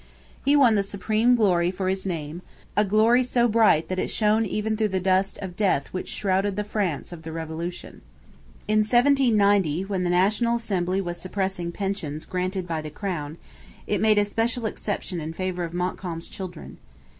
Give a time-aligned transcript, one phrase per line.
[0.43, 2.41] He won the supreme glory for his name,
[2.75, 6.55] a glory so bright that it shone even through the dust of death which shrouded
[6.55, 8.01] the France of the Revolution.
[8.67, 13.37] In 1790, when the National Assembly was suppressing pensions granted by the Crown,
[13.85, 16.79] it made a special exception in favour of Montcalm's children.